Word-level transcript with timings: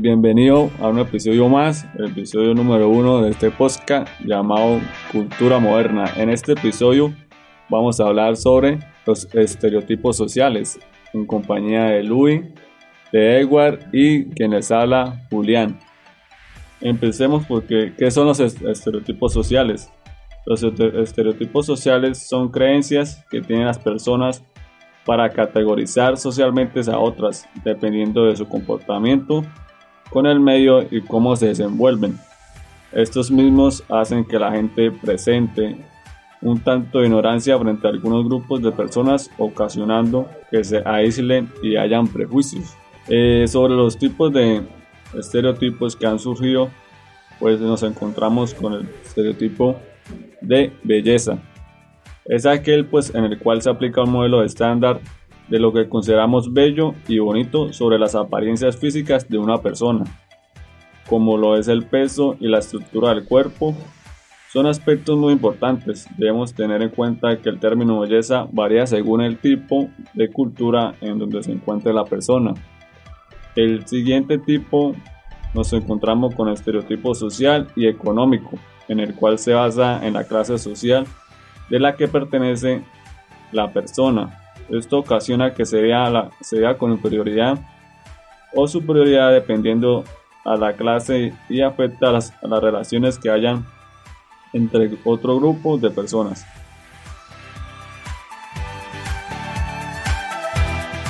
Bienvenido 0.00 0.70
a 0.80 0.88
un 0.88 0.98
episodio 0.98 1.46
más, 1.50 1.86
el 1.98 2.06
episodio 2.06 2.54
número 2.54 2.88
uno 2.88 3.20
de 3.20 3.32
este 3.32 3.50
podcast 3.50 4.08
llamado 4.24 4.80
Cultura 5.12 5.58
Moderna. 5.58 6.10
En 6.16 6.30
este 6.30 6.52
episodio 6.52 7.12
vamos 7.68 8.00
a 8.00 8.06
hablar 8.06 8.38
sobre 8.38 8.78
los 9.04 9.28
estereotipos 9.34 10.16
sociales 10.16 10.80
en 11.12 11.26
compañía 11.26 11.84
de 11.84 12.02
Louis, 12.02 12.40
de 13.12 13.40
Edward 13.40 13.90
y 13.92 14.30
quien 14.30 14.52
les 14.52 14.70
habla, 14.70 15.26
Julián. 15.30 15.78
Empecemos 16.80 17.44
porque, 17.44 17.92
¿qué 17.98 18.10
son 18.10 18.26
los 18.26 18.40
estereotipos 18.40 19.34
sociales? 19.34 19.92
Los 20.46 20.62
estereotipos 20.62 21.66
sociales 21.66 22.26
son 22.26 22.50
creencias 22.50 23.22
que 23.30 23.42
tienen 23.42 23.66
las 23.66 23.78
personas 23.78 24.42
para 25.04 25.28
categorizar 25.28 26.16
socialmente 26.16 26.80
a 26.90 26.98
otras, 26.98 27.46
dependiendo 27.64 28.24
de 28.24 28.36
su 28.36 28.48
comportamiento 28.48 29.44
con 30.10 30.26
el 30.26 30.40
medio 30.40 30.82
y 30.90 31.00
cómo 31.00 31.36
se 31.36 31.48
desenvuelven. 31.48 32.18
Estos 32.92 33.30
mismos 33.30 33.84
hacen 33.88 34.24
que 34.24 34.38
la 34.38 34.52
gente 34.52 34.90
presente 34.90 35.76
un 36.42 36.58
tanto 36.60 36.98
de 36.98 37.06
ignorancia 37.06 37.58
frente 37.58 37.86
a 37.86 37.90
algunos 37.90 38.24
grupos 38.24 38.62
de 38.62 38.72
personas, 38.72 39.30
ocasionando 39.38 40.26
que 40.50 40.64
se 40.64 40.82
aíslen 40.84 41.48
y 41.62 41.76
hayan 41.76 42.08
prejuicios. 42.08 42.74
Eh, 43.08 43.44
sobre 43.46 43.74
los 43.74 43.98
tipos 43.98 44.32
de 44.32 44.62
estereotipos 45.18 45.96
que 45.96 46.06
han 46.06 46.18
surgido, 46.18 46.70
pues 47.38 47.60
nos 47.60 47.82
encontramos 47.82 48.54
con 48.54 48.74
el 48.74 48.88
estereotipo 49.04 49.76
de 50.40 50.72
belleza. 50.82 51.38
Es 52.24 52.46
aquel 52.46 52.86
pues 52.86 53.14
en 53.14 53.24
el 53.24 53.38
cual 53.38 53.62
se 53.62 53.70
aplica 53.70 54.02
un 54.02 54.12
modelo 54.12 54.42
estándar 54.42 55.00
de 55.50 55.58
lo 55.58 55.72
que 55.72 55.88
consideramos 55.88 56.52
bello 56.52 56.94
y 57.08 57.18
bonito 57.18 57.72
sobre 57.72 57.98
las 57.98 58.14
apariencias 58.14 58.76
físicas 58.76 59.28
de 59.28 59.36
una 59.36 59.58
persona, 59.58 60.04
como 61.08 61.36
lo 61.36 61.58
es 61.58 61.68
el 61.68 61.84
peso 61.84 62.36
y 62.40 62.46
la 62.46 62.60
estructura 62.60 63.12
del 63.12 63.24
cuerpo. 63.24 63.74
Son 64.52 64.66
aspectos 64.66 65.16
muy 65.16 65.32
importantes. 65.32 66.08
Debemos 66.16 66.54
tener 66.54 66.82
en 66.82 66.88
cuenta 66.88 67.36
que 67.40 67.48
el 67.48 67.60
término 67.60 68.00
belleza 68.00 68.48
varía 68.50 68.86
según 68.86 69.20
el 69.20 69.38
tipo 69.38 69.90
de 70.14 70.30
cultura 70.30 70.94
en 71.00 71.18
donde 71.18 71.42
se 71.42 71.52
encuentre 71.52 71.92
la 71.92 72.04
persona. 72.04 72.54
El 73.54 73.86
siguiente 73.86 74.38
tipo 74.38 74.94
nos 75.54 75.72
encontramos 75.72 76.34
con 76.34 76.48
el 76.48 76.54
estereotipo 76.54 77.14
social 77.14 77.68
y 77.76 77.86
económico, 77.86 78.58
en 78.88 79.00
el 79.00 79.14
cual 79.14 79.38
se 79.38 79.52
basa 79.52 80.04
en 80.06 80.14
la 80.14 80.24
clase 80.24 80.58
social 80.58 81.06
de 81.68 81.78
la 81.78 81.96
que 81.96 82.08
pertenece 82.08 82.82
la 83.52 83.72
persona, 83.72 84.39
esto 84.70 84.98
ocasiona 84.98 85.54
que 85.54 85.66
se 85.66 85.80
vea, 85.80 86.28
con 86.78 86.92
inferioridad 86.92 87.58
o 88.54 88.66
superioridad 88.66 89.32
dependiendo 89.32 90.04
a 90.44 90.56
la 90.56 90.74
clase 90.74 91.34
y 91.48 91.60
afecta 91.60 92.08
a 92.08 92.12
las, 92.12 92.32
las 92.42 92.62
relaciones 92.62 93.18
que 93.18 93.30
hayan 93.30 93.64
entre 94.52 94.90
otro 95.04 95.36
grupo 95.36 95.78
de 95.78 95.90
personas. 95.90 96.44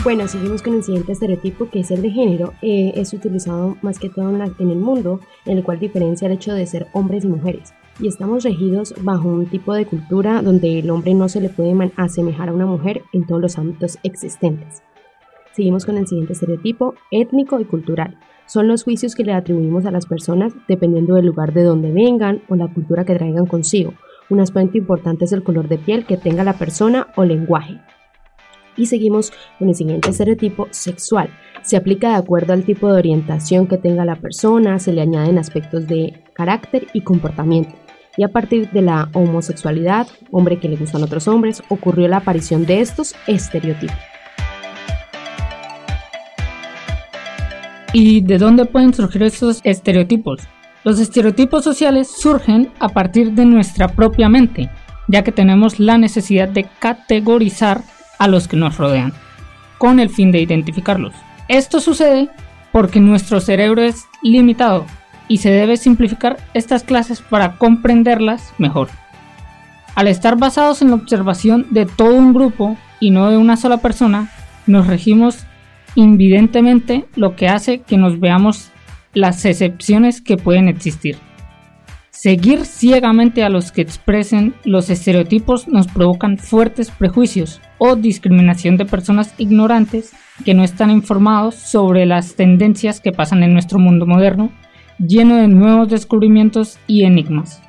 Bueno, 0.03 0.27
seguimos 0.29 0.63
con 0.63 0.75
el 0.75 0.83
siguiente 0.83 1.13
estereotipo 1.13 1.69
que 1.69 1.81
es 1.81 1.91
el 1.91 2.01
de 2.01 2.11
género. 2.11 2.55
Eh, 2.63 2.93
es 2.97 3.13
utilizado 3.13 3.77
más 3.83 3.99
que 3.99 4.09
todo 4.09 4.31
en, 4.31 4.41
en, 4.59 4.71
el 4.71 4.79
mundo, 4.79 5.21
en 5.45 5.59
el 5.59 5.65
cual 5.65 5.79
diferencia 5.79 6.27
el 6.27 6.33
hecho 6.33 6.55
de 6.55 6.67
ser 6.67 6.87
hombres 6.95 7.25
y 7.25 7.29
mujeres 7.29 7.75
y 8.01 8.09
estamos 8.09 8.45
regidos 8.45 8.95
bajo 9.03 9.29
un 9.29 9.47
tipo 9.47 9.75
de 9.75 9.87
cultura 9.87 10.43
donde 10.43 10.79
el 10.79 10.91
hombre 10.91 11.15
no 11.15 11.29
se 11.29 11.41
le 11.41 11.49
puede 11.49 11.75
asemejar 11.97 12.49
a 12.49 12.53
una 12.53 12.67
mujer 12.67 13.03
en 13.13 13.27
todos 13.27 13.41
los 13.41 13.59
ámbitos 13.59 13.99
existentes. 14.03 14.83
Seguimos 15.53 15.85
con 15.85 15.99
el 15.99 16.07
siguiente 16.07 16.33
estereotipo, 16.33 16.95
étnico 17.11 17.61
y 17.61 17.65
cultural. 17.65 18.17
Son 18.47 18.69
los 18.69 18.85
juicios 18.85 19.15
que 19.15 19.25
le 19.25 19.33
atribuimos 19.33 19.85
a 19.85 19.91
las 19.91 20.07
personas 20.07 20.55
dependiendo 20.67 21.15
del 21.15 21.27
lugar 21.27 21.53
de 21.53 21.63
donde 21.63 21.93
vengan 21.93 22.43
o 22.49 22.57
la 22.57 22.73
cultura 22.73 23.05
que 23.05 23.15
traigan 23.15 23.47
consigo. 23.47 23.93
Un 24.29 24.41
aspecto 24.41 24.79
importante 24.79 25.25
es 25.25 25.33
el 25.33 25.43
color 25.43 25.69
de 25.69 25.79
piel 25.79 26.07
que 26.07 26.17
tenga 26.17 26.45
la 26.45 26.55
persona 26.55 27.09
o 27.17 27.25
lenguaje. 27.25 27.81
Y 28.77 28.87
seguimos 28.87 29.33
con 29.59 29.69
el 29.69 29.75
siguiente 29.75 30.11
estereotipo 30.11 30.69
sexual. 30.71 31.31
Se 31.63 31.77
aplica 31.77 32.11
de 32.11 32.17
acuerdo 32.17 32.53
al 32.53 32.65
tipo 32.65 32.87
de 32.89 32.99
orientación 32.99 33.67
que 33.67 33.77
tenga 33.77 34.05
la 34.05 34.17
persona, 34.17 34.79
se 34.79 34.93
le 34.93 35.03
añaden 35.03 35.37
aspectos 35.37 35.87
de 35.87 36.25
carácter 36.35 36.87
y 36.95 37.03
comportamiento 37.03 37.75
y 38.17 38.23
a 38.23 38.29
partir 38.29 38.71
de 38.71 38.83
la 38.83 39.09
homosexualidad, 39.13 40.07
hombre 40.31 40.59
que 40.59 40.69
le 40.69 40.77
gustan 40.77 41.03
otros 41.03 41.29
hombres, 41.29 41.63
ocurrió 41.69 42.09
la 42.09 42.19
aparición 42.19 42.67
de 42.67 42.81
estos 42.81 43.15
estereotipos. 43.27 43.97
¿Y 47.93 48.21
de 48.21 48.39
dónde 48.39 48.67
pueden 48.67 48.95
surgir 48.95 49.23
estos 49.25 49.61
estereotipos? 49.65 50.41
Los 50.85 51.01
estereotipos 51.01 51.65
sociales 51.65 52.09
surgen 52.09 52.71
a 52.79 52.89
partir 52.89 53.33
de 53.33 53.45
nuestra 53.45 53.89
propia 53.89 54.29
mente, 54.29 54.71
ya 55.09 55.23
que 55.25 55.33
tenemos 55.33 55.81
la 55.81 55.99
necesidad 55.99 56.49
de 56.49 56.69
categorizar 56.79 57.83
a 58.19 58.29
los 58.29 58.47
que 58.47 58.57
nos 58.57 58.77
rodean, 58.77 59.13
con 59.79 59.99
el 59.99 60.09
fin 60.09 60.31
de 60.31 60.41
identificarlos. 60.41 61.15
Esto 61.49 61.81
sucede 61.81 62.29
porque 62.71 63.01
nuestro 63.01 63.41
cerebro 63.41 63.83
es 63.83 64.05
limitado 64.23 64.87
y 65.31 65.39
se 65.39 65.53
debe 65.53 65.77
simplificar 65.77 66.39
estas 66.55 66.83
clases 66.83 67.23
para 67.23 67.53
comprenderlas 67.53 68.53
mejor. 68.59 68.89
Al 69.95 70.09
estar 70.09 70.37
basados 70.37 70.83
en 70.83 70.89
la 70.89 70.97
observación 70.97 71.69
de 71.71 71.87
todo 71.87 72.17
un 72.17 72.35
grupo 72.35 72.77
y 72.99 73.13
no 73.13 73.31
de 73.31 73.37
una 73.37 73.57
sola 73.57 73.77
persona, 73.77 74.29
nos 74.67 74.89
regimos 74.89 75.47
invidentemente 75.95 77.07
lo 77.15 77.37
que 77.37 77.47
hace 77.47 77.79
que 77.83 77.97
nos 77.97 78.19
veamos 78.19 78.73
las 79.15 79.45
excepciones 79.45 80.21
que 80.21 80.37
pueden 80.37 80.67
existir. 80.67 81.17
Seguir 82.11 82.65
ciegamente 82.65 83.45
a 83.45 83.51
los 83.51 83.71
que 83.71 83.83
expresen 83.83 84.55
los 84.65 84.91
estereotipos 84.91 85.69
nos 85.69 85.87
provocan 85.87 86.39
fuertes 86.39 86.91
prejuicios 86.91 87.61
o 87.79 87.95
discriminación 87.95 88.77
de 88.77 88.85
personas 88.85 89.33
ignorantes 89.39 90.13
que 90.45 90.55
no 90.55 90.65
están 90.65 90.91
informados 90.91 91.55
sobre 91.55 92.05
las 92.05 92.35
tendencias 92.35 93.01
que 93.01 93.13
pasan 93.13 93.45
en 93.45 93.53
nuestro 93.53 93.79
mundo 93.79 94.07
moderno 94.07 94.51
lleno 95.01 95.37
de 95.37 95.49
nuevos 95.49 95.89
descubrimientos 95.89 96.79
y 96.87 97.05
enigmas. 97.05 97.63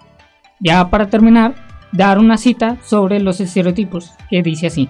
Ya 0.60 0.90
para 0.90 1.10
terminar, 1.10 1.56
dar 1.92 2.20
una 2.20 2.38
cita 2.38 2.78
sobre 2.84 3.20
los 3.20 3.40
estereotipos, 3.40 4.12
que 4.30 4.44
dice 4.44 4.68
así. 4.68 4.90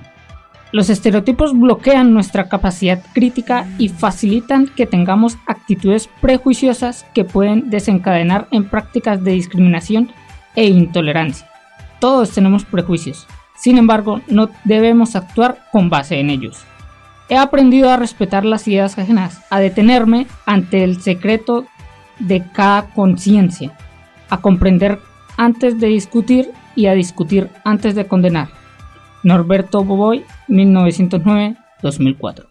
Los 0.71 0.89
estereotipos 0.89 1.57
bloquean 1.57 2.13
nuestra 2.13 2.47
capacidad 2.47 3.03
crítica 3.13 3.67
y 3.77 3.89
facilitan 3.89 4.67
que 4.67 4.85
tengamos 4.85 5.37
actitudes 5.45 6.09
prejuiciosas 6.21 7.05
que 7.13 7.25
pueden 7.25 7.69
desencadenar 7.69 8.47
en 8.51 8.63
prácticas 8.63 9.23
de 9.23 9.33
discriminación 9.33 10.11
e 10.55 10.67
intolerancia. 10.67 11.47
Todos 11.99 12.31
tenemos 12.31 12.63
prejuicios, 12.63 13.27
sin 13.55 13.77
embargo 13.77 14.21
no 14.27 14.49
debemos 14.63 15.15
actuar 15.15 15.65
con 15.71 15.89
base 15.89 16.19
en 16.19 16.29
ellos. 16.29 16.65
He 17.31 17.37
aprendido 17.37 17.89
a 17.89 17.95
respetar 17.95 18.43
las 18.43 18.67
ideas 18.67 18.97
ajenas, 18.97 19.41
a 19.49 19.59
detenerme 19.59 20.27
ante 20.45 20.83
el 20.83 21.01
secreto 21.01 21.65
de 22.27 22.43
cada 22.53 22.89
conciencia, 22.89 23.71
a 24.29 24.41
comprender 24.41 24.99
antes 25.37 25.79
de 25.79 25.87
discutir 25.87 26.51
y 26.75 26.87
a 26.87 26.93
discutir 26.93 27.49
antes 27.63 27.95
de 27.95 28.05
condenar. 28.05 28.49
Norberto 29.23 29.83
Boboy, 29.83 30.23
1909-2004. 30.47 32.50